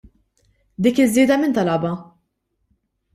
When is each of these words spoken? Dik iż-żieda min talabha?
Dik 0.87 1.01
iż-żieda 1.03 1.37
min 1.41 1.53
talabha? 1.57 1.91